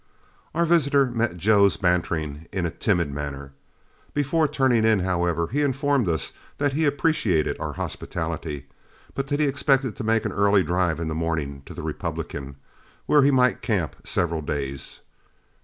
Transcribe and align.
Our 0.55 0.65
visitor 0.65 1.05
met 1.05 1.37
Joe's 1.37 1.77
bantering 1.77 2.47
in 2.51 2.65
a 2.65 2.71
timid 2.71 3.13
manner. 3.13 3.51
Before 4.15 4.47
turning 4.47 4.83
in, 4.83 5.01
however, 5.01 5.49
he 5.51 5.61
informed 5.61 6.09
us 6.09 6.33
that 6.57 6.73
he 6.73 6.85
appreciated 6.85 7.59
our 7.59 7.73
hospitality, 7.73 8.65
but 9.13 9.27
that 9.27 9.39
he 9.39 9.45
expected 9.45 9.95
to 9.95 10.03
make 10.03 10.25
an 10.25 10.31
early 10.31 10.63
drive 10.63 10.99
in 10.99 11.07
the 11.07 11.13
morning 11.13 11.61
to 11.67 11.75
the 11.75 11.83
Republican, 11.83 12.55
where 13.05 13.21
he 13.21 13.29
might 13.29 13.61
camp 13.61 13.95
several 14.03 14.41
days. 14.41 15.01